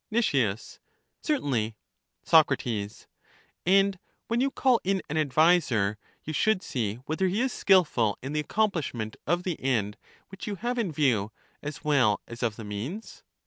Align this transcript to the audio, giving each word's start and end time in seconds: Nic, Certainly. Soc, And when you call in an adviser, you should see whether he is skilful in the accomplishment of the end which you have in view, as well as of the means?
Nic, 0.09 0.25
Certainly. 1.21 1.75
Soc, 2.23 2.51
And 3.67 3.99
when 4.29 4.41
you 4.41 4.49
call 4.49 4.81
in 4.83 5.03
an 5.11 5.17
adviser, 5.17 5.99
you 6.23 6.33
should 6.33 6.63
see 6.63 6.95
whether 7.05 7.27
he 7.27 7.39
is 7.39 7.53
skilful 7.53 8.17
in 8.23 8.33
the 8.33 8.39
accomplishment 8.39 9.15
of 9.27 9.43
the 9.43 9.61
end 9.61 9.97
which 10.29 10.47
you 10.47 10.55
have 10.55 10.79
in 10.79 10.91
view, 10.91 11.31
as 11.61 11.83
well 11.83 12.19
as 12.27 12.41
of 12.41 12.55
the 12.55 12.63
means? 12.63 13.21